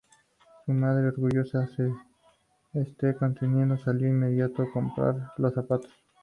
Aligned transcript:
Su 0.65 0.71
madre 0.73 1.09
orgullosa 1.09 1.69
de 1.77 1.93
este 2.81 3.09
acontecimiento, 3.09 3.77
salió 3.77 4.05
de 4.05 4.09
inmediato 4.09 4.63
a 4.63 4.71
comprar 4.71 5.33
los 5.37 5.53
zapatos. 5.53 5.93